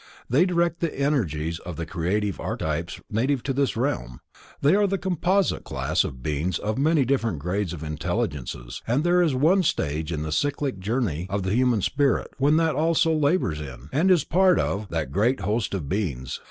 They 0.27 0.47
direct 0.47 0.79
the 0.79 0.99
energies 0.99 1.59
of 1.59 1.75
the 1.75 1.85
creative 1.85 2.39
Archetypes 2.39 2.99
native 3.07 3.43
to 3.43 3.53
this 3.53 3.77
realm. 3.77 4.19
They 4.59 4.73
are 4.73 4.91
a 4.91 4.97
composite 4.97 5.63
class 5.63 6.03
of 6.03 6.23
beings 6.23 6.57
of 6.57 6.79
many 6.79 7.05
different 7.05 7.37
grades 7.37 7.71
of 7.71 7.83
intelligences, 7.83 8.81
and 8.87 9.03
there 9.03 9.21
is 9.21 9.35
one 9.35 9.61
stage 9.61 10.11
in 10.11 10.23
the 10.23 10.31
cyclic 10.31 10.79
journey 10.79 11.27
of 11.29 11.43
the 11.43 11.53
Human 11.53 11.83
Spirit 11.83 12.31
when 12.39 12.57
that 12.57 12.73
also 12.73 13.13
labors 13.13 13.61
in, 13.61 13.89
and 13.91 14.09
is 14.09 14.23
part 14.23 14.57
of, 14.59 14.89
that 14.89 15.11
great 15.11 15.41
host 15.41 15.75
of 15.75 15.87
beings. 15.87 16.39